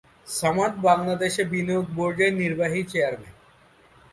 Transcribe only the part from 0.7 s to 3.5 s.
বাংলাদেশ বিনিয়োগ বোর্ডের নির্বাহী চেয়ারম্যান।